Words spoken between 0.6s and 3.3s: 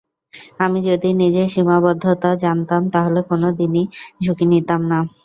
আমি যদি নিজের সীমাবদ্ধতা জানতাম, তাহলে